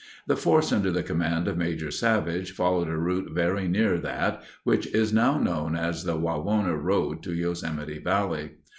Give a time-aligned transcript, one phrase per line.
[0.25, 4.87] The force under the command of Major Savage followed a route very near that which
[4.87, 8.53] is now known as the Wawona Road to Yosemite Valley.